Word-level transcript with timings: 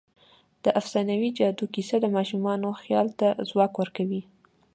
د 0.63 0.65
افسانوي 0.79 1.29
جادو 1.37 1.65
کیسه 1.73 1.95
د 2.01 2.05
ماشومانو 2.17 2.69
خیال 2.81 3.07
ته 3.19 3.27
ځواک 3.49 3.73
ورکوي. 3.81 4.21